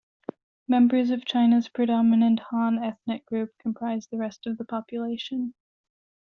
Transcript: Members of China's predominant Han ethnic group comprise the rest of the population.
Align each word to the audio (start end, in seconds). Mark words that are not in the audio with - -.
Members 0.67 1.11
of 1.11 1.25
China's 1.25 1.69
predominant 1.69 2.39
Han 2.49 2.83
ethnic 2.83 3.23
group 3.27 3.51
comprise 3.59 4.07
the 4.07 4.17
rest 4.17 4.47
of 4.47 4.57
the 4.57 4.65
population. 4.65 5.53